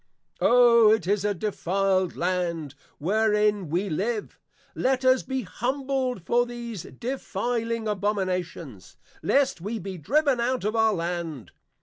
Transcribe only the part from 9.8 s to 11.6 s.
driven out of our Land.